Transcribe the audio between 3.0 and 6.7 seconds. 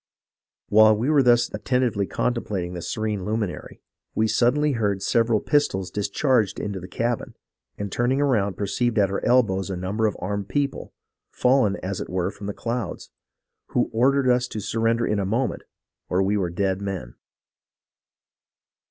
luminary, we suddenly heard several pistols discharged